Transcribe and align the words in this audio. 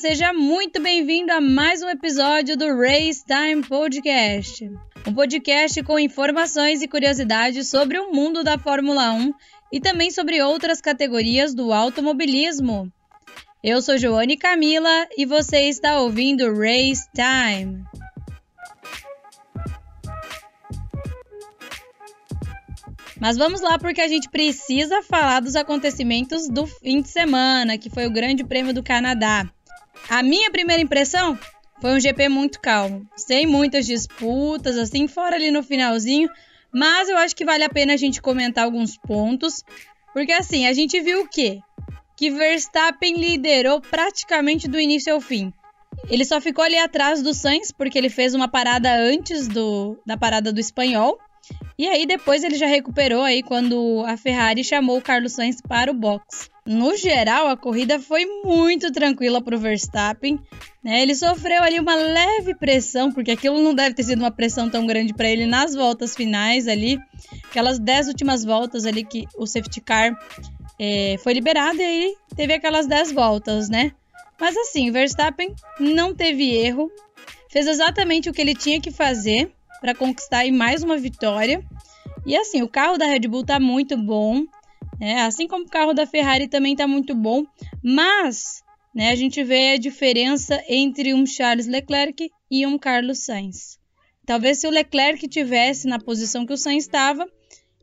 Seja 0.00 0.32
muito 0.32 0.80
bem-vindo 0.80 1.30
a 1.30 1.42
mais 1.42 1.82
um 1.82 1.88
episódio 1.90 2.56
do 2.56 2.74
Race 2.74 3.22
Time 3.22 3.62
Podcast. 3.62 4.64
Um 5.06 5.12
podcast 5.12 5.82
com 5.82 5.98
informações 5.98 6.80
e 6.80 6.88
curiosidades 6.88 7.68
sobre 7.68 7.98
o 7.98 8.10
mundo 8.10 8.42
da 8.42 8.56
Fórmula 8.56 9.12
1 9.12 9.30
e 9.70 9.78
também 9.78 10.10
sobre 10.10 10.42
outras 10.42 10.80
categorias 10.80 11.54
do 11.54 11.70
automobilismo. 11.70 12.90
Eu 13.62 13.82
sou 13.82 13.98
Joane 13.98 14.38
Camila 14.38 15.06
e 15.18 15.26
você 15.26 15.68
está 15.68 16.00
ouvindo 16.00 16.50
Race 16.50 17.06
Time. 17.14 17.84
Mas 23.20 23.36
vamos 23.36 23.60
lá 23.60 23.78
porque 23.78 24.00
a 24.00 24.08
gente 24.08 24.30
precisa 24.30 25.02
falar 25.02 25.40
dos 25.40 25.56
acontecimentos 25.56 26.48
do 26.48 26.66
fim 26.66 27.02
de 27.02 27.08
semana, 27.10 27.76
que 27.76 27.90
foi 27.90 28.06
o 28.06 28.10
Grande 28.10 28.42
Prêmio 28.42 28.72
do 28.72 28.82
Canadá. 28.82 29.46
A 30.10 30.24
minha 30.24 30.50
primeira 30.50 30.82
impressão 30.82 31.38
foi 31.80 31.92
um 31.94 32.00
GP 32.00 32.28
muito 32.28 32.60
calmo, 32.60 33.08
sem 33.14 33.46
muitas 33.46 33.86
disputas, 33.86 34.76
assim, 34.76 35.06
fora 35.06 35.36
ali 35.36 35.52
no 35.52 35.62
finalzinho, 35.62 36.28
mas 36.74 37.08
eu 37.08 37.16
acho 37.16 37.36
que 37.36 37.44
vale 37.44 37.62
a 37.62 37.68
pena 37.68 37.94
a 37.94 37.96
gente 37.96 38.20
comentar 38.20 38.64
alguns 38.64 38.98
pontos, 38.98 39.62
porque 40.12 40.32
assim, 40.32 40.66
a 40.66 40.72
gente 40.72 41.00
viu 41.00 41.22
o 41.22 41.28
quê? 41.28 41.60
Que 42.16 42.28
Verstappen 42.28 43.14
liderou 43.14 43.80
praticamente 43.80 44.66
do 44.66 44.80
início 44.80 45.14
ao 45.14 45.20
fim. 45.20 45.52
Ele 46.08 46.24
só 46.24 46.40
ficou 46.40 46.64
ali 46.64 46.76
atrás 46.76 47.22
do 47.22 47.32
Sainz 47.32 47.70
porque 47.70 47.96
ele 47.96 48.10
fez 48.10 48.34
uma 48.34 48.48
parada 48.48 48.92
antes 48.92 49.46
do, 49.46 49.96
da 50.04 50.16
parada 50.16 50.52
do 50.52 50.58
espanhol. 50.58 51.20
E 51.78 51.86
aí 51.86 52.04
depois 52.04 52.42
ele 52.42 52.56
já 52.56 52.66
recuperou 52.66 53.22
aí 53.22 53.44
quando 53.44 54.02
a 54.04 54.16
Ferrari 54.16 54.64
chamou 54.64 54.98
o 54.98 55.02
Carlos 55.02 55.34
Sainz 55.34 55.60
para 55.60 55.88
o 55.88 55.94
box. 55.94 56.50
No 56.72 56.96
geral, 56.96 57.48
a 57.48 57.56
corrida 57.56 57.98
foi 57.98 58.24
muito 58.44 58.92
tranquila 58.92 59.42
para 59.42 59.56
o 59.56 59.58
Verstappen. 59.58 60.38
Né? 60.84 61.02
Ele 61.02 61.16
sofreu 61.16 61.64
ali 61.64 61.80
uma 61.80 61.96
leve 61.96 62.54
pressão, 62.54 63.10
porque 63.10 63.32
aquilo 63.32 63.60
não 63.60 63.74
deve 63.74 63.92
ter 63.96 64.04
sido 64.04 64.20
uma 64.20 64.30
pressão 64.30 64.70
tão 64.70 64.86
grande 64.86 65.12
para 65.12 65.28
ele 65.28 65.46
nas 65.46 65.74
voltas 65.74 66.14
finais 66.14 66.68
ali. 66.68 66.96
Aquelas 67.46 67.80
10 67.80 68.06
últimas 68.06 68.44
voltas 68.44 68.86
ali 68.86 69.02
que 69.02 69.26
o 69.36 69.48
safety 69.48 69.80
car 69.80 70.16
é, 70.78 71.16
foi 71.24 71.32
liberado 71.32 71.82
e 71.82 71.84
aí 71.84 72.14
teve 72.36 72.54
aquelas 72.54 72.86
10 72.86 73.10
voltas, 73.10 73.68
né? 73.68 73.90
Mas 74.40 74.56
assim, 74.56 74.92
Verstappen 74.92 75.52
não 75.80 76.14
teve 76.14 76.54
erro, 76.54 76.88
fez 77.50 77.66
exatamente 77.66 78.30
o 78.30 78.32
que 78.32 78.40
ele 78.40 78.54
tinha 78.54 78.80
que 78.80 78.92
fazer 78.92 79.50
para 79.80 79.92
conquistar 79.92 80.46
mais 80.52 80.84
uma 80.84 80.96
vitória. 80.96 81.64
E 82.24 82.36
assim, 82.36 82.62
o 82.62 82.68
carro 82.68 82.96
da 82.96 83.06
Red 83.06 83.26
Bull 83.26 83.44
tá 83.44 83.58
muito 83.58 83.96
bom, 83.96 84.44
né? 85.00 85.22
assim 85.22 85.48
como 85.48 85.64
o 85.64 85.68
carro 85.68 85.94
da 85.94 86.06
Ferrari 86.06 86.48
também 86.48 86.76
tá 86.76 86.86
muito 86.86 87.14
bom, 87.14 87.44
mas 87.82 88.62
né, 88.94 89.10
a 89.10 89.14
gente 89.14 89.42
vê 89.42 89.72
a 89.72 89.78
diferença 89.78 90.62
entre 90.68 91.14
um 91.14 91.24
Charles 91.24 91.66
Leclerc 91.66 92.30
e 92.50 92.66
um 92.66 92.78
Carlos 92.78 93.24
Sainz. 93.24 93.78
Talvez 94.26 94.58
se 94.58 94.66
o 94.66 94.70
Leclerc 94.70 95.26
tivesse 95.28 95.88
na 95.88 95.98
posição 95.98 96.46
que 96.46 96.52
o 96.52 96.56
Sainz 96.56 96.84
estava, 96.84 97.26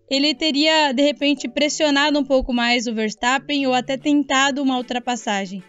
ele 0.09 0.33
teria 0.33 0.93
de 0.93 1.01
repente 1.01 1.49
pressionado 1.49 2.17
um 2.17 2.23
pouco 2.23 2.53
mais 2.53 2.87
o 2.87 2.93
Verstappen 2.93 3.67
ou 3.67 3.73
até 3.73 3.97
tentado 3.97 4.61
uma 4.61 4.77
ultrapassagem. 4.77 5.61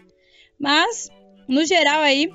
Mas, 0.57 1.09
no 1.47 1.65
geral 1.65 2.01
aí, 2.01 2.29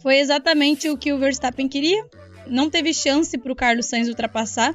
foi 0.00 0.18
exatamente 0.18 0.88
o 0.88 0.96
que 0.96 1.12
o 1.12 1.18
Verstappen 1.18 1.68
queria 1.68 2.04
não 2.46 2.68
teve 2.68 2.92
chance 2.92 3.36
para 3.38 3.52
o 3.52 3.56
Carlos 3.56 3.86
Sainz 3.86 4.08
ultrapassar. 4.08 4.74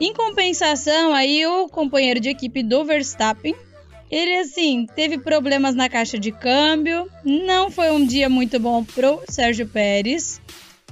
Em 0.00 0.14
compensação, 0.14 1.12
aí 1.12 1.44
o 1.46 1.68
companheiro 1.68 2.20
de 2.20 2.28
equipe 2.28 2.62
do 2.62 2.84
Verstappen, 2.84 3.54
ele 4.10 4.36
assim 4.36 4.86
teve 4.94 5.18
problemas 5.18 5.74
na 5.74 5.88
caixa 5.88 6.18
de 6.18 6.30
câmbio. 6.30 7.08
Não 7.24 7.70
foi 7.70 7.90
um 7.90 8.06
dia 8.06 8.28
muito 8.28 8.60
bom 8.60 8.84
pro 8.84 9.20
Sérgio 9.28 9.66
Pérez, 9.66 10.40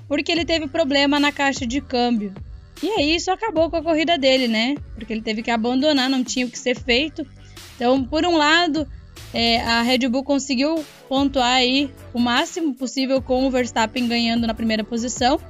porque 0.09 0.33
ele 0.33 0.45
teve 0.45 0.67
problema 0.67 1.21
na 1.21 1.31
caixa 1.31 1.67
de 1.67 1.81
câmbio. 1.81 2.35
E 2.83 2.91
aí 2.91 3.15
isso 3.15 3.31
acabou 3.31 3.71
com 3.71 3.77
a 3.77 3.83
corrida 3.83 4.19
dele, 4.19 4.49
né? 4.49 4.75
Porque 4.95 5.13
ele 5.13 5.23
teve 5.23 5.43
que 5.43 5.51
abandonar, 5.51 6.11
não 6.11 6.23
tinha 6.23 6.45
o 6.45 6.51
que 6.51 6.59
ser 6.59 6.77
feito. 6.77 7.27
Então, 7.75 8.05
por 8.05 8.25
um 8.25 8.37
lado, 8.37 8.87
é, 9.33 9.61
a 9.61 9.83
Red 9.83 10.09
Bull 10.09 10.25
conseguiu 10.25 10.85
pontuar 11.09 11.55
aí 11.55 11.91
o 12.13 12.19
máximo 12.19 12.75
possível 12.75 13.23
com 13.23 13.47
o 13.47 13.51
Verstappen 13.51 14.09
ganhando 14.09 14.47
na 14.47 14.55
primeira 14.55 14.85
posição, 14.85 15.41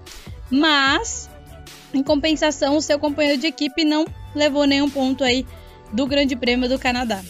mas 0.50 1.28
em 1.96 2.02
compensação 2.02 2.76
o 2.76 2.82
seu 2.82 2.98
companheiro 2.98 3.40
de 3.40 3.46
equipe 3.46 3.84
não 3.84 4.06
levou 4.34 4.64
nenhum 4.66 4.88
ponto 4.88 5.24
aí 5.24 5.46
do 5.92 6.06
Grande 6.06 6.36
Prêmio 6.36 6.68
do 6.68 6.78
Canadá. 6.78 7.22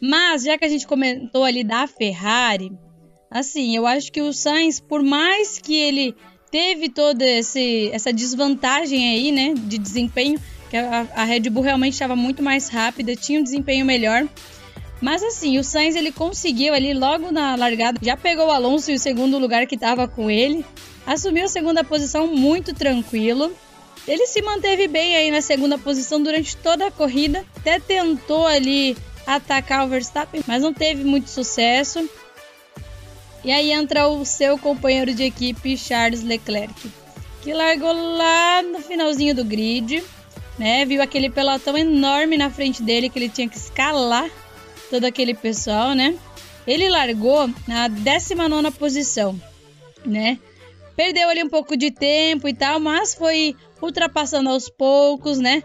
Mas 0.00 0.44
já 0.44 0.58
que 0.58 0.64
a 0.64 0.68
gente 0.68 0.86
comentou 0.86 1.44
ali 1.44 1.64
da 1.64 1.86
Ferrari, 1.86 2.72
assim, 3.30 3.74
eu 3.74 3.86
acho 3.86 4.12
que 4.12 4.20
o 4.20 4.32
Sainz, 4.32 4.78
por 4.78 5.02
mais 5.02 5.58
que 5.58 5.74
ele 5.74 6.14
teve 6.50 6.88
toda 6.88 7.24
essa 7.24 8.12
desvantagem 8.12 9.08
aí, 9.08 9.32
né, 9.32 9.54
de 9.54 9.78
desempenho, 9.78 10.38
que 10.70 10.76
a, 10.76 11.06
a 11.14 11.24
Red 11.24 11.48
Bull 11.50 11.62
realmente 11.62 11.94
estava 11.94 12.16
muito 12.16 12.42
mais 12.42 12.68
rápida, 12.68 13.16
tinha 13.16 13.40
um 13.40 13.42
desempenho 13.42 13.84
melhor. 13.84 14.28
Mas 15.00 15.22
assim, 15.22 15.58
o 15.58 15.64
Sainz 15.64 15.94
ele 15.94 16.10
conseguiu 16.10 16.72
ali 16.72 16.94
logo 16.94 17.30
na 17.30 17.54
largada, 17.54 17.98
já 18.02 18.16
pegou 18.16 18.46
o 18.46 18.50
Alonso 18.50 18.90
em 18.90 18.94
o 18.94 18.98
segundo 18.98 19.38
lugar 19.38 19.66
que 19.66 19.74
estava 19.74 20.08
com 20.08 20.30
ele, 20.30 20.64
assumiu 21.06 21.44
a 21.44 21.48
segunda 21.48 21.84
posição 21.84 22.26
muito 22.26 22.74
tranquilo. 22.74 23.54
Ele 24.06 24.26
se 24.26 24.42
manteve 24.42 24.88
bem 24.88 25.16
aí 25.16 25.30
na 25.30 25.40
segunda 25.40 25.78
posição 25.78 26.22
durante 26.22 26.56
toda 26.56 26.86
a 26.86 26.90
corrida, 26.90 27.44
até 27.56 27.78
tentou 27.78 28.46
ali 28.46 28.96
atacar 29.26 29.84
o 29.84 29.88
Verstappen, 29.88 30.42
mas 30.46 30.62
não 30.62 30.72
teve 30.72 31.02
muito 31.04 31.28
sucesso. 31.28 32.08
E 33.44 33.50
aí 33.50 33.72
entra 33.72 34.08
o 34.08 34.24
seu 34.24 34.58
companheiro 34.58 35.14
de 35.14 35.22
equipe, 35.22 35.76
Charles 35.76 36.22
Leclerc, 36.22 36.90
que 37.42 37.52
largou 37.52 37.92
lá 37.92 38.62
no 38.62 38.80
finalzinho 38.80 39.34
do 39.34 39.44
grid 39.44 40.02
né? 40.58 40.84
Viu 40.84 41.02
aquele 41.02 41.30
pelotão 41.30 41.76
enorme 41.76 42.36
na 42.36 42.50
frente 42.50 42.82
dele 42.82 43.08
que 43.08 43.18
ele 43.18 43.28
tinha 43.28 43.48
que 43.48 43.56
escalar 43.56 44.28
todo 44.90 45.04
aquele 45.04 45.34
pessoal, 45.34 45.94
né? 45.94 46.16
Ele 46.66 46.88
largou 46.88 47.48
na 47.66 47.88
19 47.88 48.70
posição, 48.72 49.40
né? 50.04 50.38
Perdeu 50.96 51.28
ali 51.28 51.44
um 51.44 51.48
pouco 51.48 51.76
de 51.76 51.90
tempo 51.90 52.48
e 52.48 52.54
tal, 52.54 52.80
mas 52.80 53.14
foi 53.14 53.54
ultrapassando 53.82 54.48
aos 54.48 54.68
poucos, 54.68 55.38
né? 55.38 55.62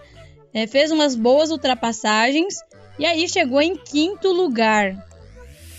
É, 0.53 0.67
fez 0.67 0.91
umas 0.91 1.15
boas 1.15 1.49
ultrapassagens 1.49 2.59
e 2.99 3.05
aí 3.05 3.27
chegou 3.29 3.61
em 3.61 3.75
quinto 3.75 4.31
lugar. 4.31 5.07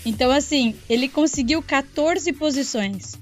Então, 0.05 0.31
assim, 0.31 0.75
ele 0.89 1.07
conseguiu 1.07 1.61
14 1.61 2.33
posições. 2.33 3.13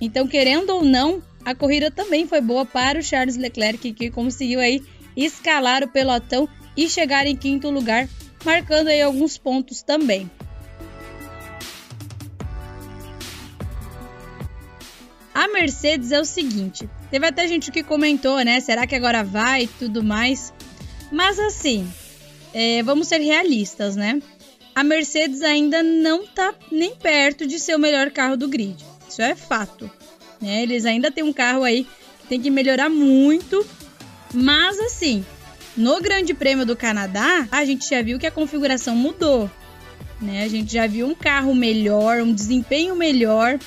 Então, 0.00 0.28
querendo 0.28 0.70
ou 0.70 0.84
não, 0.84 1.22
a 1.44 1.54
corrida 1.54 1.90
também 1.90 2.26
foi 2.26 2.40
boa 2.40 2.66
para 2.66 2.98
o 2.98 3.02
Charles 3.02 3.36
Leclerc, 3.36 3.92
que 3.92 4.10
conseguiu 4.10 4.60
aí 4.60 4.82
escalar 5.16 5.82
o 5.82 5.88
pelotão 5.88 6.48
e 6.76 6.88
chegar 6.88 7.26
em 7.26 7.34
quinto 7.34 7.70
lugar, 7.70 8.08
marcando 8.44 8.88
aí 8.88 9.02
alguns 9.02 9.36
pontos 9.36 9.82
também. 9.82 10.30
A 15.32 15.48
Mercedes 15.48 16.12
é 16.12 16.20
o 16.20 16.24
seguinte, 16.24 16.88
teve 17.10 17.26
até 17.26 17.46
gente 17.46 17.70
que 17.70 17.82
comentou, 17.82 18.40
né? 18.44 18.60
Será 18.60 18.86
que 18.86 18.94
agora 18.94 19.22
vai 19.22 19.64
e 19.64 19.66
tudo 19.66 20.02
mais? 20.02 20.52
Mas 21.10 21.38
assim, 21.38 21.90
é, 22.52 22.82
vamos 22.82 23.08
ser 23.08 23.18
realistas, 23.18 23.96
né? 23.96 24.20
A 24.74 24.82
Mercedes 24.84 25.42
ainda 25.42 25.82
não 25.82 26.26
tá 26.26 26.54
nem 26.70 26.94
perto 26.94 27.46
de 27.46 27.58
ser 27.58 27.74
o 27.74 27.78
melhor 27.78 28.10
carro 28.10 28.36
do 28.36 28.48
grid. 28.48 28.84
Isso 29.08 29.20
é 29.20 29.34
fato. 29.34 29.90
Né? 30.40 30.62
Eles 30.62 30.84
ainda 30.84 31.10
têm 31.10 31.24
um 31.24 31.32
carro 31.32 31.64
aí 31.64 31.84
que 32.22 32.28
tem 32.28 32.40
que 32.40 32.50
melhorar 32.50 32.88
muito 32.88 33.66
mas 34.32 34.78
assim, 34.78 35.24
no 35.76 36.00
Grande 36.00 36.32
Prêmio 36.32 36.64
do 36.64 36.76
Canadá, 36.76 37.48
a 37.50 37.64
gente 37.64 37.88
já 37.88 38.00
viu 38.00 38.18
que 38.18 38.26
a 38.26 38.30
configuração 38.30 38.94
mudou. 38.94 39.50
Né? 40.20 40.44
A 40.44 40.48
gente 40.48 40.72
já 40.72 40.86
viu 40.86 41.06
um 41.06 41.14
carro 41.14 41.54
melhor, 41.54 42.20
um 42.20 42.32
desempenho 42.32 42.94
melhor. 42.94 43.58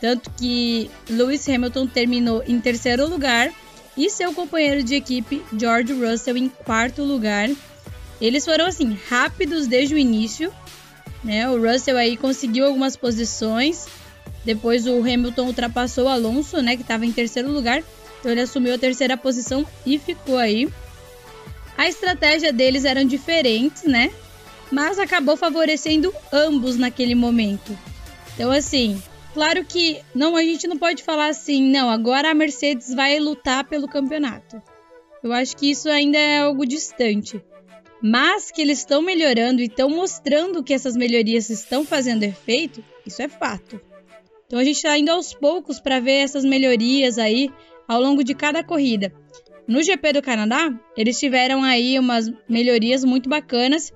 Tanto 0.00 0.30
que 0.30 0.90
Lewis 1.08 1.48
Hamilton 1.48 1.86
terminou 1.86 2.42
em 2.46 2.60
terceiro 2.60 3.08
lugar 3.08 3.52
e 3.96 4.10
seu 4.10 4.32
companheiro 4.32 4.82
de 4.82 4.94
equipe, 4.94 5.42
George 5.58 5.92
Russell, 5.92 6.36
em 6.36 6.48
quarto 6.48 7.02
lugar. 7.02 7.48
Eles 8.20 8.44
foram 8.44 8.66
assim, 8.66 8.98
rápidos 9.08 9.66
desde 9.66 9.94
o 9.94 9.98
início. 9.98 10.52
Né? 11.24 11.48
O 11.48 11.60
Russell 11.60 11.96
aí 11.96 12.16
conseguiu 12.16 12.66
algumas 12.66 12.96
posições. 12.96 13.86
Depois 14.44 14.86
o 14.86 15.00
Hamilton 15.00 15.46
ultrapassou 15.46 16.04
o 16.04 16.08
Alonso, 16.08 16.62
né, 16.62 16.76
que 16.76 16.82
estava 16.82 17.04
em 17.04 17.12
terceiro 17.12 17.50
lugar. 17.50 17.82
Então 18.20 18.30
ele 18.30 18.40
assumiu 18.40 18.74
a 18.74 18.78
terceira 18.78 19.16
posição 19.16 19.66
e 19.84 19.98
ficou 19.98 20.36
aí. 20.36 20.68
A 21.76 21.88
estratégia 21.88 22.52
deles 22.52 22.84
eram 22.84 23.04
diferentes, 23.04 23.82
né? 23.84 24.10
Mas 24.70 24.98
acabou 24.98 25.36
favorecendo 25.36 26.12
ambos 26.32 26.76
naquele 26.76 27.14
momento. 27.14 27.76
Então 28.34 28.50
assim, 28.50 29.02
claro 29.36 29.62
que 29.66 30.00
não 30.14 30.34
a 30.34 30.42
gente 30.42 30.66
não 30.66 30.78
pode 30.78 31.02
falar 31.02 31.26
assim, 31.26 31.62
não, 31.62 31.90
agora 31.90 32.30
a 32.30 32.34
Mercedes 32.34 32.94
vai 32.94 33.18
lutar 33.18 33.68
pelo 33.68 33.86
campeonato. 33.86 34.62
Eu 35.22 35.30
acho 35.30 35.54
que 35.54 35.70
isso 35.70 35.90
ainda 35.90 36.16
é 36.16 36.38
algo 36.38 36.64
distante. 36.64 37.44
mas 38.02 38.50
que 38.50 38.62
eles 38.62 38.78
estão 38.78 39.02
melhorando 39.02 39.60
e 39.60 39.66
estão 39.66 39.90
mostrando 39.90 40.64
que 40.64 40.72
essas 40.72 40.96
melhorias 40.96 41.50
estão 41.50 41.84
fazendo 41.84 42.22
efeito, 42.22 42.82
isso 43.04 43.20
é 43.20 43.28
fato. 43.28 43.78
Então 44.46 44.58
a 44.58 44.64
gente 44.64 44.76
está 44.76 44.96
indo 44.96 45.10
aos 45.10 45.34
poucos 45.34 45.78
para 45.80 46.00
ver 46.00 46.22
essas 46.24 46.44
melhorias 46.44 47.18
aí 47.18 47.50
ao 47.86 48.00
longo 48.00 48.24
de 48.24 48.34
cada 48.34 48.64
corrida. 48.64 49.12
No 49.68 49.82
GP 49.82 50.14
do 50.14 50.22
Canadá, 50.22 50.72
eles 50.96 51.18
tiveram 51.18 51.62
aí 51.62 51.98
umas 51.98 52.32
melhorias 52.48 53.04
muito 53.04 53.28
bacanas, 53.28 53.92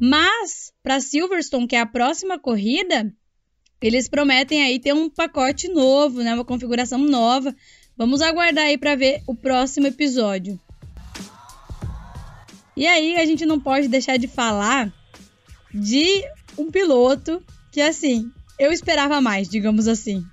mas 0.00 0.72
para 0.84 1.00
Silverstone, 1.00 1.66
que 1.66 1.74
é 1.74 1.80
a 1.80 1.86
próxima 1.86 2.38
corrida, 2.38 3.12
eles 3.80 4.08
prometem 4.08 4.62
aí 4.62 4.78
ter 4.78 4.92
um 4.92 5.08
pacote 5.08 5.68
novo, 5.68 6.22
né, 6.22 6.34
uma 6.34 6.44
configuração 6.44 6.98
nova. 6.98 7.54
Vamos 7.96 8.22
aguardar 8.22 8.64
aí 8.64 8.78
para 8.78 8.96
ver 8.96 9.22
o 9.26 9.34
próximo 9.34 9.86
episódio. 9.86 10.58
E 12.76 12.86
aí 12.86 13.16
a 13.16 13.24
gente 13.24 13.46
não 13.46 13.60
pode 13.60 13.88
deixar 13.88 14.16
de 14.16 14.26
falar 14.26 14.92
de 15.72 16.24
um 16.58 16.70
piloto 16.70 17.42
que 17.70 17.80
assim, 17.80 18.30
eu 18.58 18.72
esperava 18.72 19.20
mais, 19.20 19.48
digamos 19.48 19.86
assim. 19.86 20.24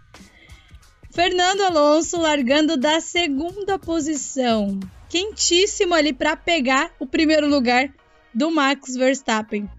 Fernando 1.13 1.61
Alonso 1.61 2.17
largando 2.17 2.77
da 2.77 3.01
segunda 3.01 3.77
posição, 3.77 4.79
quentíssimo 5.09 5.93
ali 5.93 6.13
para 6.13 6.37
pegar 6.37 6.91
o 6.99 7.05
primeiro 7.05 7.49
lugar 7.49 7.93
do 8.33 8.49
Max 8.49 8.95
Verstappen. 8.95 9.69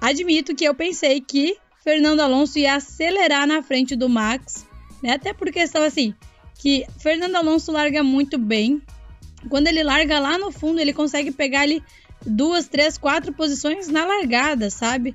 Admito 0.00 0.54
que 0.54 0.64
eu 0.64 0.74
pensei 0.74 1.20
que 1.20 1.56
Fernando 1.84 2.20
Alonso 2.20 2.58
ia 2.58 2.76
acelerar 2.76 3.46
na 3.46 3.62
frente 3.62 3.94
do 3.94 4.08
Max, 4.08 4.66
né? 5.02 5.12
Até 5.12 5.34
por 5.34 5.52
questão 5.52 5.82
assim, 5.82 6.14
que 6.58 6.86
Fernando 6.98 7.36
Alonso 7.36 7.70
larga 7.70 8.02
muito 8.02 8.38
bem. 8.38 8.80
Quando 9.50 9.66
ele 9.66 9.82
larga 9.82 10.18
lá 10.18 10.38
no 10.38 10.50
fundo, 10.50 10.80
ele 10.80 10.94
consegue 10.94 11.30
pegar 11.30 11.60
ali 11.60 11.82
duas, 12.24 12.66
três, 12.66 12.96
quatro 12.96 13.34
posições 13.34 13.86
na 13.88 14.06
largada, 14.06 14.70
sabe? 14.70 15.14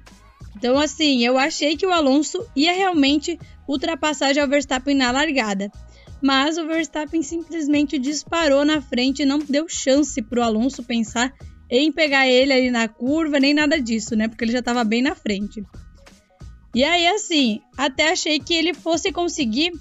Então, 0.56 0.78
assim, 0.78 1.26
eu 1.26 1.40
achei 1.40 1.76
que 1.76 1.88
o 1.88 1.92
Alonso 1.92 2.48
ia 2.56 2.74
realmente 2.74 3.40
ultrapassar 3.68 4.34
já 4.34 4.46
o 4.46 4.48
Verstappen 4.48 4.96
na 4.96 5.10
largada. 5.10 5.72
Mas 6.22 6.58
o 6.58 6.68
Verstappen 6.68 7.24
simplesmente 7.24 7.98
disparou 7.98 8.64
na 8.64 8.80
frente 8.80 9.24
e 9.24 9.26
não 9.26 9.40
deu 9.40 9.68
chance 9.68 10.22
para 10.22 10.42
o 10.42 10.44
Alonso 10.44 10.84
pensar 10.84 11.34
em 11.70 11.92
pegar 11.92 12.28
ele 12.28 12.54
ali 12.54 12.70
na 12.70 12.88
curva, 12.88 13.40
nem 13.40 13.54
nada 13.54 13.80
disso, 13.82 14.16
né? 14.16 14.28
Porque 14.28 14.44
ele 14.44 14.52
já 14.52 14.60
estava 14.60 14.84
bem 14.84 15.02
na 15.02 15.16
frente. 15.16 15.64
E 16.74 16.84
aí, 16.84 17.08
assim, 17.08 17.62
até 17.78 18.12
achei 18.12 18.40
que 18.40 18.54
ele 18.54 18.74
fosse 18.74 19.12
conseguir 19.12 19.72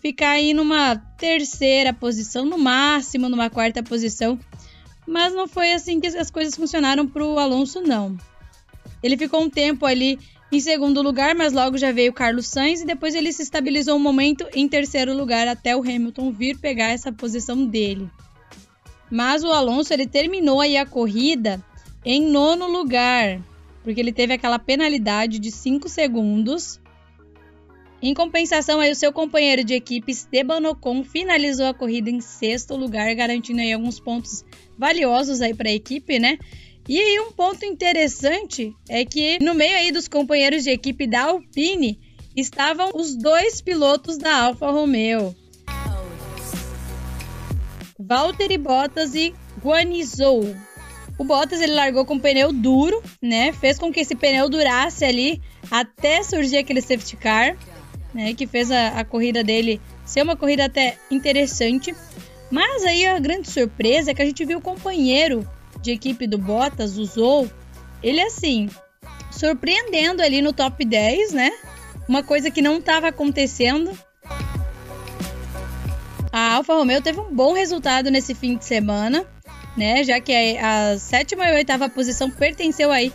ficar 0.00 0.30
aí 0.30 0.54
numa 0.54 0.96
terceira 0.96 1.92
posição, 1.92 2.46
no 2.46 2.56
máximo 2.56 3.28
numa 3.28 3.50
quarta 3.50 3.82
posição, 3.82 4.38
mas 5.06 5.34
não 5.34 5.48
foi 5.48 5.72
assim 5.72 6.00
que 6.00 6.06
as 6.06 6.30
coisas 6.30 6.54
funcionaram 6.54 7.06
para 7.06 7.24
o 7.24 7.38
Alonso, 7.38 7.80
não. 7.80 8.16
Ele 9.02 9.16
ficou 9.16 9.42
um 9.42 9.50
tempo 9.50 9.84
ali 9.86 10.18
em 10.50 10.60
segundo 10.60 11.02
lugar, 11.02 11.34
mas 11.34 11.52
logo 11.52 11.76
já 11.76 11.92
veio 11.92 12.12
Carlos 12.12 12.46
Sainz 12.46 12.80
e 12.80 12.86
depois 12.86 13.14
ele 13.14 13.32
se 13.32 13.42
estabilizou 13.42 13.96
um 13.96 14.00
momento 14.00 14.46
em 14.54 14.66
terceiro 14.66 15.14
lugar 15.14 15.46
até 15.46 15.76
o 15.76 15.80
Hamilton 15.80 16.32
vir 16.32 16.56
pegar 16.56 16.88
essa 16.88 17.12
posição 17.12 17.66
dele. 17.66 18.08
Mas 19.10 19.44
o 19.44 19.50
Alonso 19.50 19.92
ele 19.92 20.06
terminou 20.06 20.60
aí 20.60 20.76
a 20.76 20.86
corrida 20.86 21.62
em 22.04 22.22
nono 22.22 22.66
lugar, 22.66 23.40
porque 23.88 24.02
ele 24.02 24.12
teve 24.12 24.34
aquela 24.34 24.58
penalidade 24.58 25.38
de 25.38 25.50
5 25.50 25.88
segundos 25.88 26.78
em 28.02 28.12
compensação, 28.12 28.80
aí, 28.80 28.92
o 28.92 28.94
seu 28.94 29.10
companheiro 29.10 29.64
de 29.64 29.72
equipe, 29.72 30.12
Esteban 30.12 30.60
Ocon, 30.68 31.02
finalizou 31.02 31.64
a 31.64 31.72
corrida 31.72 32.10
em 32.10 32.20
sexto 32.20 32.76
lugar, 32.76 33.14
garantindo 33.14 33.62
aí 33.62 33.72
alguns 33.72 33.98
pontos 33.98 34.44
valiosos 34.76 35.40
aí 35.40 35.54
para 35.54 35.70
a 35.70 35.72
equipe, 35.72 36.18
né? 36.18 36.36
E 36.86 37.00
aí 37.00 37.18
um 37.18 37.32
ponto 37.32 37.64
interessante 37.64 38.76
é 38.90 39.06
que 39.06 39.42
no 39.42 39.54
meio 39.54 39.78
aí 39.78 39.90
dos 39.90 40.06
companheiros 40.06 40.64
de 40.64 40.70
equipe 40.70 41.06
da 41.06 41.22
Alpine 41.22 41.98
estavam 42.36 42.90
os 42.94 43.16
dois 43.16 43.62
pilotos 43.62 44.18
da 44.18 44.42
Alfa 44.42 44.70
Romeo. 44.70 45.34
Valtteri 47.98 48.58
Bottas 48.58 49.14
e 49.14 49.34
Guanizou. 49.62 50.67
O 51.18 51.24
Bottas 51.24 51.60
ele 51.60 51.74
largou 51.74 52.04
com 52.06 52.18
pneu 52.18 52.52
duro, 52.52 53.02
né? 53.20 53.52
Fez 53.52 53.78
com 53.78 53.92
que 53.92 54.00
esse 54.00 54.14
pneu 54.14 54.48
durasse 54.48 55.04
ali 55.04 55.42
até 55.70 56.22
surgir 56.22 56.58
aquele 56.58 56.80
safety 56.80 57.16
car 57.16 57.56
né, 58.12 58.34
que 58.34 58.46
fez 58.46 58.70
a, 58.70 58.88
a 58.98 59.04
corrida 59.04 59.44
dele 59.44 59.80
ser 60.04 60.22
uma 60.22 60.36
corrida 60.36 60.64
até 60.64 60.96
interessante. 61.10 61.94
Mas 62.50 62.84
aí 62.84 63.06
a 63.06 63.18
grande 63.18 63.50
surpresa 63.50 64.10
é 64.10 64.14
que 64.14 64.22
a 64.22 64.24
gente 64.24 64.44
viu 64.44 64.58
o 64.58 64.62
companheiro 64.62 65.48
de 65.82 65.90
equipe 65.90 66.26
do 66.26 66.38
Bottas, 66.38 66.96
o 66.96 67.04
Zou, 67.04 67.48
ele 68.02 68.20
assim, 68.20 68.68
surpreendendo 69.30 70.22
ali 70.22 70.40
no 70.40 70.52
top 70.52 70.84
10, 70.84 71.32
né? 71.32 71.50
Uma 72.08 72.22
coisa 72.22 72.50
que 72.50 72.62
não 72.62 72.78
estava 72.78 73.08
acontecendo. 73.08 73.96
A 76.32 76.54
Alfa 76.54 76.74
Romeo 76.74 77.02
teve 77.02 77.20
um 77.20 77.34
bom 77.34 77.52
resultado 77.52 78.10
nesse 78.10 78.34
fim 78.34 78.56
de 78.56 78.64
semana, 78.64 79.26
né? 79.78 80.02
Já 80.02 80.20
que 80.20 80.32
a, 80.58 80.98
sétima 80.98 81.48
e 81.48 81.54
oitava 81.54 81.88
posição 81.88 82.28
pertenceu 82.28 82.90
aí 82.90 83.12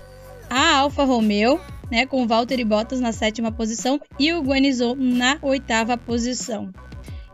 à 0.50 0.78
Alfa 0.78 1.04
Romeo 1.04 1.60
né, 1.92 2.06
com 2.06 2.26
Valtteri 2.26 2.64
Bottas 2.64 3.02
na 3.02 3.12
sétima 3.12 3.52
posição 3.52 4.00
e 4.18 4.32
o 4.34 4.42
Guanizou 4.42 4.96
na 4.96 5.38
oitava 5.42 5.98
posição. 5.98 6.72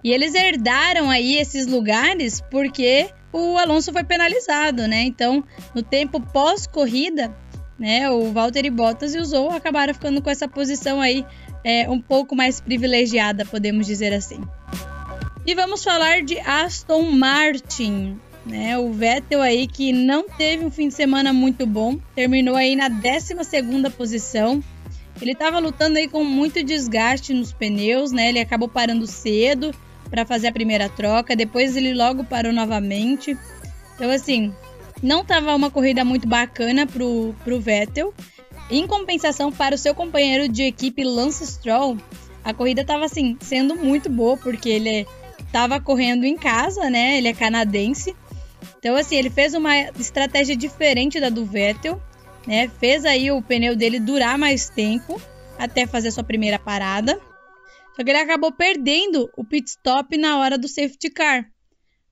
E 0.03 0.11
eles 0.11 0.33
herdaram 0.33 1.09
aí 1.09 1.37
esses 1.37 1.67
lugares 1.67 2.41
porque 2.49 3.09
o 3.31 3.57
Alonso 3.57 3.93
foi 3.93 4.03
penalizado, 4.03 4.87
né? 4.87 5.03
Então, 5.03 5.43
no 5.75 5.83
tempo 5.83 6.19
pós-corrida, 6.19 7.31
né, 7.77 8.09
o 8.09 8.31
Valtteri 8.31 8.69
Bottas 8.69 9.13
e 9.13 9.19
o 9.19 9.25
Zou 9.25 9.51
acabaram 9.51 9.93
ficando 9.93 10.21
com 10.21 10.29
essa 10.29 10.47
posição 10.47 10.99
aí 10.99 11.23
é, 11.63 11.87
um 11.89 12.01
pouco 12.01 12.35
mais 12.35 12.59
privilegiada, 12.59 13.45
podemos 13.45 13.85
dizer 13.85 14.13
assim. 14.13 14.41
E 15.45 15.53
vamos 15.53 15.83
falar 15.83 16.23
de 16.23 16.39
Aston 16.39 17.11
Martin 17.11 18.19
né? 18.49 18.77
O 18.77 18.91
Vettel 18.91 19.41
aí 19.41 19.67
que 19.67 19.93
não 19.93 20.27
teve 20.27 20.65
um 20.65 20.71
fim 20.71 20.87
de 20.87 20.93
semana 20.93 21.31
muito 21.31 21.65
bom, 21.65 21.97
terminou 22.15 22.55
aí 22.55 22.75
na 22.75 22.89
12 22.89 23.35
posição. 23.95 24.63
Ele 25.21 25.31
estava 25.33 25.59
lutando 25.59 25.97
aí 25.97 26.07
com 26.07 26.23
muito 26.23 26.63
desgaste 26.63 27.33
nos 27.33 27.53
pneus, 27.53 28.11
né? 28.11 28.29
Ele 28.29 28.39
acabou 28.39 28.67
parando 28.67 29.05
cedo 29.05 29.73
para 30.09 30.25
fazer 30.25 30.47
a 30.47 30.51
primeira 30.51 30.89
troca, 30.89 31.35
depois 31.35 31.77
ele 31.77 31.93
logo 31.93 32.23
parou 32.23 32.51
novamente. 32.51 33.37
Então 33.95 34.09
assim, 34.09 34.53
não 35.03 35.21
estava 35.21 35.55
uma 35.55 35.69
corrida 35.69 36.03
muito 36.03 36.27
bacana 36.27 36.87
pro 36.87 37.35
pro 37.43 37.59
Vettel. 37.59 38.13
Em 38.71 38.85
compensação 38.85 39.51
para 39.51 39.75
o 39.75 39.77
seu 39.77 39.95
companheiro 39.95 40.47
de 40.47 40.63
equipe 40.63 41.03
Lance 41.03 41.45
Stroll, 41.45 41.97
a 42.43 42.53
corrida 42.53 42.81
estava 42.81 43.05
assim 43.05 43.37
sendo 43.41 43.75
muito 43.75 44.09
boa 44.09 44.37
porque 44.37 44.69
ele 44.69 45.07
estava 45.39 45.79
correndo 45.79 46.23
em 46.23 46.37
casa, 46.37 46.89
né? 46.89 47.17
Ele 47.17 47.27
é 47.27 47.33
canadense 47.33 48.15
então, 48.79 48.95
assim, 48.95 49.17
ele 49.17 49.29
fez 49.29 49.53
uma 49.53 49.77
estratégia 49.99 50.55
diferente 50.55 51.19
da 51.19 51.29
do 51.29 51.45
Vettel, 51.45 52.01
né? 52.47 52.69
Fez 52.79 53.03
aí 53.03 53.29
o 53.29 53.41
pneu 53.41 53.75
dele 53.75 53.99
durar 53.99 54.37
mais 54.37 54.69
tempo 54.69 55.21
até 55.57 55.85
fazer 55.85 56.11
sua 56.11 56.23
primeira 56.23 56.57
parada. 56.57 57.19
Só 57.93 58.03
que 58.03 58.09
ele 58.09 58.19
acabou 58.19 58.53
perdendo 58.53 59.29
o 59.35 59.43
pit 59.43 59.69
stop 59.69 60.17
na 60.17 60.39
hora 60.39 60.57
do 60.57 60.69
safety 60.69 61.09
car. 61.09 61.45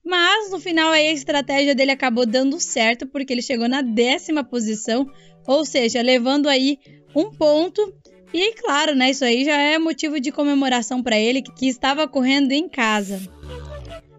Mas 0.04 0.50
no 0.50 0.60
final 0.60 0.90
aí 0.90 1.08
a 1.08 1.12
estratégia 1.12 1.74
dele 1.74 1.90
acabou 1.90 2.26
dando 2.26 2.60
certo 2.60 3.06
porque 3.06 3.32
ele 3.32 3.42
chegou 3.42 3.68
na 3.68 3.80
décima 3.80 4.44
posição, 4.44 5.06
ou 5.46 5.64
seja, 5.64 6.02
levando 6.02 6.50
aí 6.50 6.78
um 7.16 7.30
ponto. 7.30 7.94
E 8.32 8.52
claro, 8.52 8.94
né, 8.94 9.10
isso 9.10 9.24
aí 9.24 9.42
já 9.42 9.56
é 9.56 9.78
motivo 9.78 10.20
de 10.20 10.30
comemoração 10.30 11.02
para 11.02 11.18
ele 11.18 11.40
que, 11.40 11.52
que 11.54 11.66
estava 11.66 12.06
correndo 12.06 12.52
em 12.52 12.68
casa. 12.68 13.37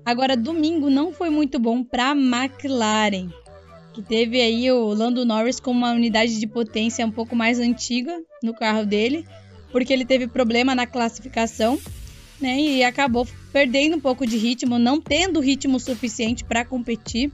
Agora, 0.10 0.36
domingo 0.36 0.90
não 0.90 1.14
foi 1.14 1.30
muito 1.30 1.60
bom 1.60 1.84
para 1.84 2.16
McLaren, 2.16 3.30
que 3.94 4.02
teve 4.02 4.42
aí 4.42 4.72
o 4.72 4.88
Lando 4.88 5.24
Norris 5.24 5.60
com 5.60 5.70
uma 5.70 5.92
unidade 5.92 6.40
de 6.40 6.48
potência 6.48 7.06
um 7.06 7.12
pouco 7.12 7.36
mais 7.36 7.60
antiga 7.60 8.20
no 8.42 8.52
carro 8.52 8.88
dele, 8.88 9.24
porque 9.72 9.94
ele 9.94 10.04
teve 10.04 10.28
problema 10.28 10.74
na 10.74 10.88
classificação, 10.88 11.80
né? 12.42 12.60
E 12.60 12.84
acabou 12.84 13.28
perdendo 13.54 13.98
um 13.98 14.00
pouco 14.00 14.26
de 14.26 14.36
ritmo, 14.36 14.80
não 14.80 15.00
tendo 15.00 15.40
ritmo 15.40 15.80
suficiente 15.80 16.44
para 16.44 16.66
competir, 16.66 17.32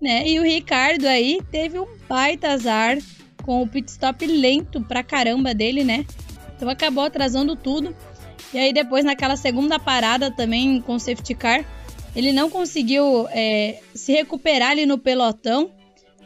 né? 0.00 0.28
E 0.28 0.40
o 0.40 0.42
Ricardo 0.42 1.06
aí 1.06 1.38
teve 1.52 1.78
um 1.78 1.86
baita 2.08 2.48
azar 2.48 2.98
com 3.44 3.62
o 3.62 3.68
pit 3.68 3.88
stop 3.88 4.26
lento 4.26 4.80
pra 4.80 5.04
caramba 5.04 5.54
dele, 5.54 5.84
né? 5.84 6.04
Então 6.56 6.68
acabou 6.68 7.04
atrasando 7.04 7.54
tudo. 7.54 7.94
E 8.52 8.58
aí 8.58 8.72
depois 8.72 9.04
naquela 9.04 9.36
segunda 9.36 9.78
parada 9.78 10.32
também 10.32 10.80
com 10.80 10.96
o 10.96 11.00
safety 11.00 11.36
car, 11.36 11.64
ele 12.14 12.32
não 12.32 12.50
conseguiu 12.50 13.26
é, 13.30 13.80
se 13.94 14.12
recuperar 14.12 14.70
ali 14.70 14.86
no 14.86 14.98
pelotão 14.98 15.70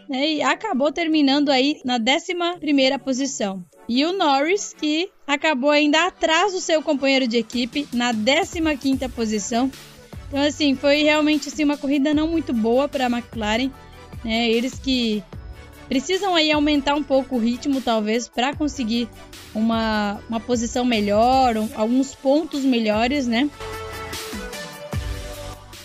né, 0.09 0.35
e 0.35 0.43
acabou 0.43 0.93
terminando 0.93 1.51
aí 1.51 1.81
na 1.85 1.97
11 1.97 2.99
posição. 3.05 3.65
E 3.89 4.05
o 4.05 4.13
Norris, 4.13 4.75
que 4.77 5.09
acabou 5.27 5.71
ainda 5.71 6.07
atrás 6.07 6.53
do 6.53 6.61
seu 6.61 6.83
companheiro 6.83 7.27
de 7.27 7.37
equipe, 7.37 7.89
na 7.93 8.13
15 8.13 9.09
posição. 9.15 9.71
Então, 10.29 10.41
assim, 10.43 10.75
foi 10.75 11.03
realmente 11.03 11.49
assim, 11.49 11.63
uma 11.63 11.77
corrida 11.77 12.13
não 12.13 12.27
muito 12.27 12.53
boa 12.53 12.89
para 12.89 13.07
a 13.07 13.11
McLaren. 13.11 13.71
Né, 14.25 14.51
eles 14.51 14.77
que 14.79 15.23
precisam 15.89 16.35
aí 16.35 16.51
aumentar 16.51 16.97
um 16.97 17.03
pouco 17.03 17.37
o 17.37 17.39
ritmo, 17.39 17.81
talvez, 17.81 18.27
para 18.27 18.55
conseguir 18.55 19.09
uma, 19.55 20.21
uma 20.29 20.41
posição 20.41 20.85
melhor, 20.85 21.55
alguns 21.77 22.13
pontos 22.13 22.65
melhores, 22.65 23.29
né? 23.29 23.49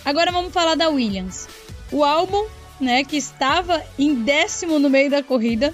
Agora 0.04 0.32
vamos 0.32 0.52
falar 0.52 0.74
da 0.74 0.88
Williams. 0.88 1.48
O 1.90 2.02
álbum, 2.02 2.44
né, 2.80 3.04
que 3.04 3.16
estava 3.16 3.82
em 3.98 4.14
décimo 4.14 4.78
no 4.78 4.90
meio 4.90 5.08
da 5.10 5.22
corrida, 5.22 5.72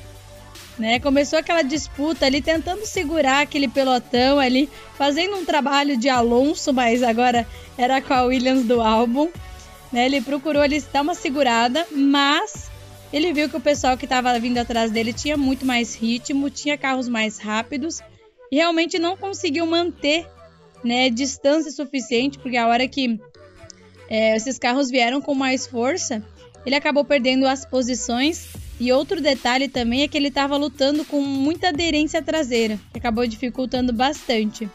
né, 0.79 1.01
começou 1.01 1.39
aquela 1.39 1.63
disputa 1.63 2.27
ali 2.27 2.43
tentando 2.43 2.85
segurar 2.85 3.41
aquele 3.41 3.69
pelotão 3.69 4.39
ali, 4.39 4.69
fazendo 4.97 5.37
um 5.37 5.45
trabalho 5.45 5.97
de 5.97 6.09
Alonso, 6.09 6.73
mas 6.73 7.03
agora 7.03 7.47
era 7.77 8.03
com 8.03 8.13
a 8.13 8.23
Williams 8.23 8.65
do 8.65 8.83
álbum. 8.83 9.31
Né, 9.91 10.05
ele 10.05 10.21
procurou 10.21 10.61
ali 10.61 10.81
dar 10.93 11.01
uma 11.01 11.15
segurada, 11.15 11.87
mas 11.91 12.71
ele 13.11 13.33
viu 13.33 13.49
que 13.49 13.57
o 13.57 13.61
pessoal 13.61 13.97
que 13.97 14.05
estava 14.05 14.39
vindo 14.39 14.59
atrás 14.59 14.91
dele 14.91 15.15
tinha 15.15 15.37
muito 15.37 15.65
mais 15.65 15.95
ritmo, 15.95 16.51
tinha 16.51 16.77
carros 16.77 17.09
mais 17.09 17.39
rápidos 17.39 18.01
e 18.53 18.57
realmente 18.57 18.99
não 18.99 19.17
conseguiu 19.17 19.65
manter 19.65 20.27
né, 20.85 21.09
distância 21.09 21.71
suficiente, 21.73 22.39
porque 22.39 22.59
a 22.59 22.67
hora 22.67 22.87
que 22.87 23.19
é, 24.09 24.37
esses 24.37 24.59
carros 24.59 24.91
vieram 24.91 25.21
com 25.21 25.35
mais 25.35 25.67
força, 25.67 26.23
ele 26.65 26.75
acabou 26.75 27.05
perdendo 27.05 27.47
as 27.47 27.65
posições. 27.65 28.49
E 28.81 28.93
outro 28.93 29.21
detalhe 29.21 29.69
também 29.69 30.03
é 30.03 30.09
que 30.09 30.17
ele 30.17 30.29
estava 30.29 30.57
lutando 30.57 31.05
com 31.05 31.21
muita 31.21 31.69
aderência 31.69 32.23
traseira, 32.23 32.79
que 32.93 32.99
acabou 32.99 33.27
dificultando 33.27 33.93
bastante. 33.93 34.69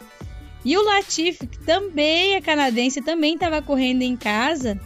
E 0.64 0.76
o 0.76 0.82
Latifi, 0.82 1.46
que 1.46 1.58
também 1.58 2.34
é 2.34 2.40
canadense, 2.40 3.02
também 3.02 3.34
estava 3.34 3.62
correndo 3.62 4.02
em 4.02 4.16
casa, 4.16 4.78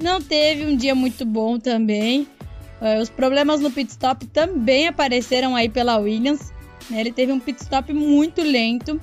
não 0.00 0.20
teve 0.20 0.64
um 0.64 0.76
dia 0.76 0.94
muito 0.94 1.24
bom 1.24 1.58
também. 1.58 2.26
Uh, 2.80 3.00
os 3.00 3.08
problemas 3.08 3.60
no 3.60 3.70
pit 3.70 3.90
stop 3.90 4.26
também 4.26 4.88
apareceram 4.88 5.54
aí 5.56 5.68
pela 5.68 5.96
Williams. 5.96 6.52
Né? 6.90 7.00
Ele 7.00 7.12
teve 7.12 7.32
um 7.32 7.40
pit 7.40 7.62
stop 7.62 7.92
muito 7.92 8.42
lento. 8.42 9.00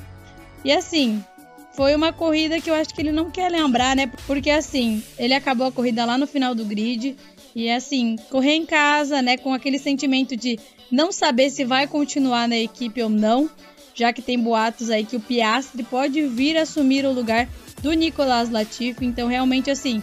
E 0.63 0.71
assim, 0.71 1.23
foi 1.73 1.95
uma 1.95 2.11
corrida 2.11 2.59
que 2.59 2.69
eu 2.69 2.73
acho 2.73 2.93
que 2.93 3.01
ele 3.01 3.11
não 3.11 3.31
quer 3.31 3.49
lembrar, 3.49 3.95
né? 3.95 4.11
Porque 4.27 4.49
assim, 4.49 5.03
ele 5.17 5.33
acabou 5.33 5.67
a 5.67 5.71
corrida 5.71 6.05
lá 6.05 6.17
no 6.17 6.27
final 6.27 6.53
do 6.53 6.65
grid. 6.65 7.15
E 7.55 7.69
assim, 7.69 8.15
correr 8.29 8.55
em 8.55 8.65
casa, 8.65 9.21
né? 9.21 9.37
Com 9.37 9.53
aquele 9.53 9.77
sentimento 9.77 10.35
de 10.35 10.59
não 10.91 11.11
saber 11.11 11.49
se 11.49 11.63
vai 11.63 11.87
continuar 11.87 12.47
na 12.47 12.57
equipe 12.57 13.01
ou 13.01 13.09
não. 13.09 13.49
Já 13.93 14.13
que 14.13 14.21
tem 14.21 14.39
boatos 14.39 14.89
aí 14.89 15.05
que 15.05 15.17
o 15.17 15.19
Piastri 15.19 15.83
pode 15.83 16.21
vir 16.27 16.57
assumir 16.57 17.05
o 17.05 17.11
lugar 17.11 17.47
do 17.81 17.91
Nicolas 17.93 18.49
Latifi. 18.49 19.05
Então, 19.05 19.27
realmente, 19.27 19.69
assim, 19.69 20.01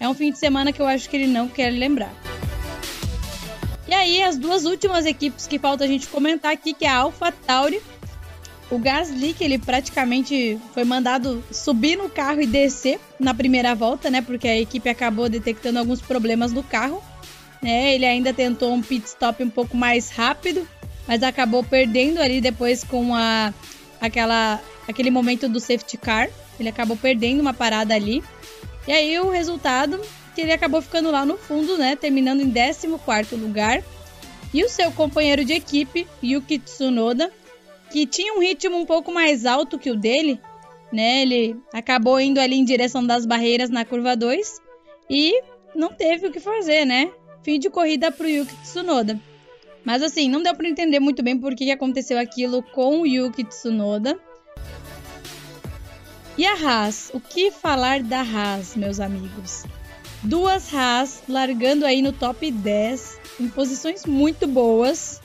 é 0.00 0.08
um 0.08 0.14
fim 0.14 0.30
de 0.32 0.38
semana 0.38 0.72
que 0.72 0.80
eu 0.80 0.86
acho 0.86 1.08
que 1.08 1.16
ele 1.16 1.26
não 1.26 1.48
quer 1.48 1.70
lembrar. 1.70 2.12
E 3.88 3.94
aí, 3.94 4.22
as 4.22 4.36
duas 4.36 4.64
últimas 4.64 5.06
equipes 5.06 5.46
que 5.46 5.58
falta 5.58 5.84
a 5.84 5.86
gente 5.86 6.08
comentar 6.08 6.52
aqui, 6.52 6.72
que 6.74 6.84
é 6.84 6.88
a 6.88 6.96
Alpha 6.96 7.30
Tauri. 7.30 7.80
O 8.70 8.78
Gasly, 8.78 9.32
que 9.32 9.44
ele 9.44 9.58
praticamente 9.58 10.58
foi 10.74 10.84
mandado 10.84 11.42
subir 11.52 11.96
no 11.96 12.10
carro 12.10 12.40
e 12.40 12.46
descer 12.46 12.98
na 13.18 13.32
primeira 13.32 13.74
volta, 13.74 14.10
né? 14.10 14.20
Porque 14.20 14.48
a 14.48 14.58
equipe 14.58 14.88
acabou 14.88 15.28
detectando 15.28 15.78
alguns 15.78 16.00
problemas 16.00 16.52
no 16.52 16.64
carro. 16.64 17.02
Né? 17.62 17.94
Ele 17.94 18.04
ainda 18.04 18.32
tentou 18.32 18.74
um 18.74 18.82
pit 18.82 19.06
stop 19.06 19.42
um 19.42 19.50
pouco 19.50 19.76
mais 19.76 20.10
rápido, 20.10 20.66
mas 21.06 21.22
acabou 21.22 21.62
perdendo 21.62 22.20
ali 22.20 22.40
depois 22.40 22.82
com 22.82 23.14
a, 23.14 23.54
aquela, 24.00 24.60
aquele 24.88 25.10
momento 25.10 25.48
do 25.48 25.60
safety 25.60 25.96
car. 25.96 26.28
Ele 26.58 26.68
acabou 26.68 26.96
perdendo 26.96 27.40
uma 27.40 27.54
parada 27.54 27.94
ali. 27.94 28.22
E 28.88 28.92
aí 28.92 29.18
o 29.20 29.30
resultado 29.30 30.00
que 30.34 30.42
ele 30.42 30.52
acabou 30.52 30.82
ficando 30.82 31.10
lá 31.10 31.24
no 31.24 31.38
fundo, 31.38 31.78
né, 31.78 31.96
terminando 31.96 32.40
em 32.40 32.52
14º 32.52 33.40
lugar. 33.40 33.82
E 34.52 34.62
o 34.64 34.68
seu 34.68 34.92
companheiro 34.92 35.44
de 35.44 35.54
equipe, 35.54 36.06
Yuki 36.22 36.58
Tsunoda, 36.58 37.32
que 37.90 38.06
tinha 38.06 38.34
um 38.34 38.40
ritmo 38.40 38.76
um 38.76 38.86
pouco 38.86 39.12
mais 39.12 39.46
alto 39.46 39.78
que 39.78 39.90
o 39.90 39.96
dele, 39.96 40.40
né? 40.92 41.22
Ele 41.22 41.56
acabou 41.72 42.20
indo 42.20 42.40
ali 42.40 42.56
em 42.56 42.64
direção 42.64 43.06
das 43.06 43.26
barreiras 43.26 43.70
na 43.70 43.84
curva 43.84 44.16
2 44.16 44.60
e 45.08 45.42
não 45.74 45.92
teve 45.92 46.26
o 46.26 46.32
que 46.32 46.40
fazer, 46.40 46.84
né? 46.84 47.10
Fim 47.42 47.58
de 47.58 47.70
corrida 47.70 48.10
para 48.10 48.26
o 48.26 48.30
Yuki 48.30 48.56
Tsunoda. 48.62 49.20
Mas 49.84 50.02
assim, 50.02 50.28
não 50.28 50.42
deu 50.42 50.54
para 50.54 50.68
entender 50.68 50.98
muito 50.98 51.22
bem 51.22 51.38
por 51.38 51.54
que 51.54 51.70
aconteceu 51.70 52.18
aquilo 52.18 52.62
com 52.62 53.02
o 53.02 53.06
Yuki 53.06 53.44
Tsunoda. 53.44 54.18
E 56.36 56.44
a 56.44 56.54
Haas? 56.54 57.10
O 57.14 57.20
que 57.20 57.50
falar 57.50 58.02
da 58.02 58.20
Haas, 58.20 58.76
meus 58.76 59.00
amigos? 59.00 59.64
Duas 60.22 60.74
Haas 60.74 61.22
largando 61.28 61.86
aí 61.86 62.02
no 62.02 62.12
top 62.12 62.50
10, 62.50 63.20
em 63.40 63.48
posições 63.48 64.04
muito 64.04 64.46
boas. 64.46 65.20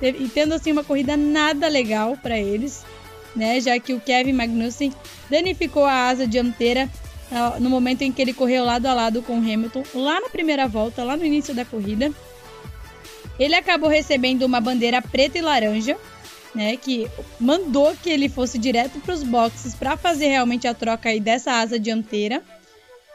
E 0.00 0.28
tendo 0.28 0.54
assim 0.54 0.72
uma 0.72 0.84
corrida 0.84 1.16
nada 1.16 1.68
legal 1.68 2.16
para 2.16 2.38
eles, 2.38 2.84
né? 3.34 3.60
Já 3.60 3.78
que 3.78 3.94
o 3.94 4.00
Kevin 4.00 4.32
Magnussen 4.32 4.92
danificou 5.30 5.84
a 5.84 6.08
asa 6.08 6.26
dianteira 6.26 6.90
ah, 7.30 7.56
no 7.58 7.68
momento 7.68 8.02
em 8.02 8.12
que 8.12 8.22
ele 8.22 8.32
correu 8.32 8.64
lado 8.64 8.86
a 8.86 8.94
lado 8.94 9.22
com 9.22 9.34
o 9.34 9.38
Hamilton, 9.38 9.82
lá 9.94 10.20
na 10.20 10.28
primeira 10.28 10.68
volta, 10.68 11.02
lá 11.02 11.16
no 11.16 11.24
início 11.24 11.54
da 11.54 11.64
corrida. 11.64 12.12
Ele 13.38 13.54
acabou 13.54 13.88
recebendo 13.88 14.42
uma 14.44 14.60
bandeira 14.60 15.02
preta 15.02 15.36
e 15.38 15.42
laranja, 15.42 15.96
né, 16.54 16.76
que 16.76 17.06
mandou 17.38 17.94
que 18.02 18.08
ele 18.08 18.28
fosse 18.28 18.58
direto 18.58 18.98
para 19.00 19.14
os 19.14 19.22
boxes 19.22 19.74
para 19.74 19.96
fazer 19.96 20.28
realmente 20.28 20.66
a 20.66 20.72
troca 20.72 21.10
aí 21.10 21.20
dessa 21.20 21.52
asa 21.52 21.78
dianteira. 21.78 22.42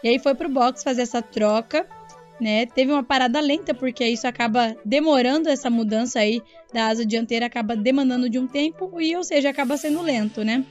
E 0.03 0.09
aí 0.09 0.19
foi 0.19 0.35
pro 0.35 0.49
box 0.49 0.83
fazer 0.83 1.03
essa 1.03 1.21
troca, 1.21 1.87
né? 2.41 2.65
Teve 2.65 2.91
uma 2.91 3.03
parada 3.03 3.39
lenta, 3.39 3.71
porque 3.71 4.03
isso 4.03 4.27
acaba 4.27 4.75
demorando 4.83 5.47
essa 5.47 5.69
mudança 5.69 6.19
aí 6.19 6.41
da 6.73 6.87
asa 6.87 7.05
dianteira, 7.05 7.45
acaba 7.45 7.75
demandando 7.75 8.27
de 8.27 8.39
um 8.39 8.47
tempo, 8.47 8.99
e 8.99 9.15
ou 9.15 9.23
seja, 9.23 9.51
acaba 9.51 9.77
sendo 9.77 10.01
lento, 10.01 10.43
né? 10.43 10.65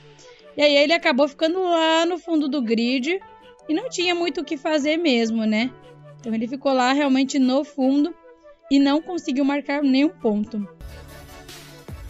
E 0.57 0.61
aí 0.61 0.75
ele 0.75 0.91
acabou 0.91 1.29
ficando 1.29 1.63
lá 1.63 2.05
no 2.05 2.17
fundo 2.17 2.49
do 2.49 2.61
grid 2.61 3.21
e 3.69 3.73
não 3.73 3.89
tinha 3.89 4.13
muito 4.13 4.41
o 4.41 4.43
que 4.43 4.57
fazer 4.57 4.97
mesmo, 4.97 5.45
né? 5.45 5.71
Então 6.19 6.35
ele 6.35 6.45
ficou 6.45 6.73
lá 6.73 6.91
realmente 6.91 7.39
no 7.39 7.63
fundo 7.63 8.13
e 8.69 8.77
não 8.77 9.01
conseguiu 9.01 9.45
marcar 9.45 9.81
nenhum 9.81 10.09
ponto. 10.09 10.67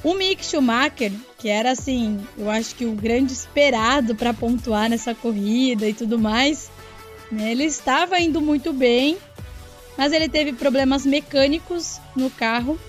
O 0.03 0.15
Mick 0.15 0.44
Schumacher, 0.44 1.12
que 1.38 1.48
era 1.48 1.70
assim, 1.72 2.20
eu 2.36 2.50
acho 2.50 2.74
que 2.74 2.86
o 2.86 2.94
grande 2.94 3.32
esperado 3.32 4.15
para 4.15 4.34
pontuar 4.34 4.89
nessa 4.89 5.13
corrida 5.13 5.88
e 5.88 5.94
tudo 5.94 6.18
mais, 6.18 6.72
né? 7.32 7.51
Ele 7.51 7.65
estava 7.65 8.20
indo 8.20 8.41
muito 8.41 8.74
bem, 8.74 9.18
mas 9.98 10.13
ele 10.13 10.29
teve 10.29 10.53
problemas 10.53 11.05
mecânicos 11.05 12.00
no 12.15 12.29
carro 12.29 12.79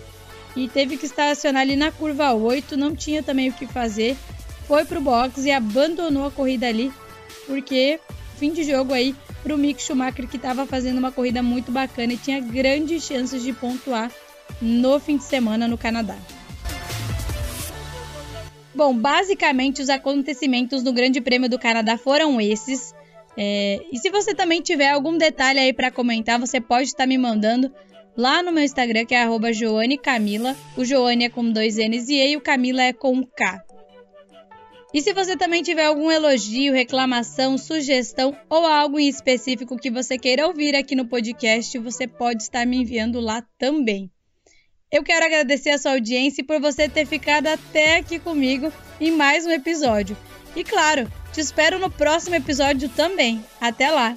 e 0.55 0.69
teve 0.69 0.97
que 0.97 1.07
estacionar 1.07 1.63
ali 1.63 1.77
na 1.77 1.91
curva 1.91 2.33
8, 2.33 2.77
não 2.77 2.95
tinha 2.95 3.23
também 3.23 3.49
o 3.49 3.53
que 3.53 3.67
fazer. 3.67 4.17
Foi 4.67 4.85
pro 4.85 5.01
box 5.01 5.45
e 5.45 5.51
abandonou 5.51 6.27
a 6.27 6.31
corrida 6.31 6.67
ali, 6.69 6.93
porque 7.47 7.99
fim 8.37 8.53
de 8.53 8.65
jogo 8.65 8.93
aí 8.93 9.15
pro 9.43 9.59
Mick 9.59 9.83
Schumacher 9.83 10.29
que 10.29 10.37
estava 10.37 10.67
fazendo 10.67 10.99
uma 10.99 11.13
corrida 11.13 11.43
muito 11.43 11.73
bacana 11.73 12.13
e 12.13 12.17
tinha 12.17 12.41
grandes 12.41 13.05
chances 13.05 13.43
de 13.43 13.53
pontuar 13.53 14.11
no 14.61 14.99
fim 15.01 15.17
de 15.17 15.25
semana 15.25 15.67
no 15.67 15.77
Canadá. 15.77 16.17
Bom, 18.75 18.97
basicamente 18.97 19.83
os 19.83 19.91
acontecimentos 19.91 20.83
do 20.83 20.93
Grande 20.93 21.21
Prêmio 21.21 21.49
do 21.49 21.59
Canadá 21.59 21.99
foram 21.99 22.41
esses. 22.41 22.95
É, 23.37 23.81
e 23.91 23.99
se 23.99 24.11
você 24.11 24.35
também 24.35 24.61
tiver 24.61 24.91
algum 24.91 25.17
detalhe 25.17 25.59
aí 25.59 25.73
para 25.73 25.91
comentar, 25.91 26.39
você 26.39 26.61
pode 26.61 26.89
estar 26.89 27.05
tá 27.05 27.07
me 27.07 27.17
mandando 27.17 27.73
lá 28.17 28.43
no 28.43 28.53
meu 28.53 28.63
Instagram, 28.63 29.05
que 29.05 29.15
é 29.15 29.27
@joanecamila. 29.53 30.57
O 30.77 30.85
Joane 30.85 31.25
é 31.25 31.29
com 31.29 31.51
dois 31.51 31.77
N's 31.77 32.09
e, 32.09 32.33
e 32.33 32.37
o 32.37 32.41
Camila 32.41 32.83
é 32.83 32.93
com 32.93 33.25
K. 33.25 33.63
E 34.95 35.01
se 35.01 35.15
você 35.15 35.37
também 35.37 35.63
tiver 35.63 35.87
algum 35.87 36.11
elogio, 36.11 36.75
reclamação, 36.75 37.57
sugestão 37.57 38.37
ou 38.51 38.67
algo 38.67 38.99
em 38.99 39.09
específico 39.09 39.79
que 39.79 39.91
você 39.91 40.19
queira 40.19 40.47
ouvir 40.47 40.77
aqui 40.77 40.95
no 40.95 41.07
podcast, 41.07 41.79
você 41.79 42.07
pode 42.07 42.43
estar 42.43 42.67
me 42.67 42.77
enviando 42.77 43.19
lá 43.19 43.43
também. 43.59 44.11
Eu 44.91 45.03
quero 45.03 45.25
agradecer 45.25 45.71
a 45.71 45.79
sua 45.79 45.93
audiência 45.93 46.45
por 46.45 46.61
você 46.61 46.87
ter 46.91 47.07
ficado 47.07 47.47
até 47.47 47.97
aqui 47.97 48.19
comigo 48.19 48.71
em 49.01 49.11
mais 49.11 49.47
um 49.47 49.51
episódio. 49.51 50.15
E 50.55 50.63
claro, 50.63 51.11
te 51.33 51.41
espero 51.41 51.79
no 51.79 51.91
próximo 51.91 52.37
episódio 52.37 52.89
também. 52.89 53.45
Até 53.61 53.91
lá! 53.91 54.17